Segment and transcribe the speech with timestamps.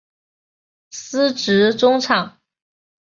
[0.89, 2.39] 司职中场。